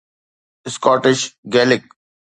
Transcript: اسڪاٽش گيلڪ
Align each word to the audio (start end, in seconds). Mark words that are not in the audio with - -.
اسڪاٽش 0.67 1.19
گيلڪ 1.53 1.83